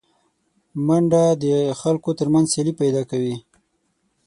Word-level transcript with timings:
منډه 0.85 1.23
د 1.43 1.45
خلکو 1.81 2.09
تر 2.19 2.27
منځ 2.33 2.45
سیالي 2.53 2.73
پیدا 2.81 3.01
کوي 3.11 3.35